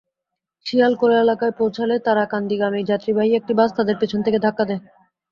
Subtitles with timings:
[0.65, 4.81] শিয়ালকোল এলাকায় পৌঁছালে তারাকান্দিগামী যাত্রীবাহী একটি বাস তাঁদের পেছন থেকে ধাক্কা দেয়।